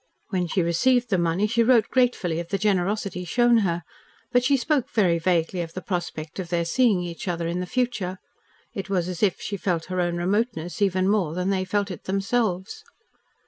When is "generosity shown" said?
2.57-3.57